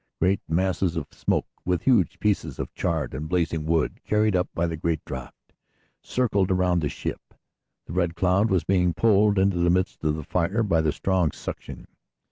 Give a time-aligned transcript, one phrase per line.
[0.19, 4.65] Great masses of smoke, with huge pieces of charred and blazing wood carried up by
[4.65, 5.53] the great draught,
[6.01, 7.21] circled around the ship.
[7.85, 11.29] The Red Cloud was being pulled into the midst of the fire by the strong
[11.31, 11.85] suction.